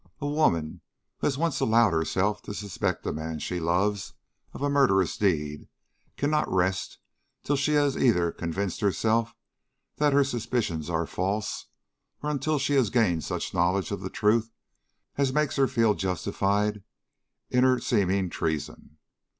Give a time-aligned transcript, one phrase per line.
[0.19, 0.81] A woman
[1.19, 4.13] who has once allowed herself to suspect the man she loves
[4.51, 5.67] of a murderous deed,
[6.17, 6.97] cannot rest
[7.43, 9.35] till she has either convinced herself
[9.97, 11.67] that her suspicions are false,
[12.23, 14.49] or until she has gained such knowledge of the truth
[15.19, 16.81] as makes her feel justified
[17.51, 18.97] in her seeming treason.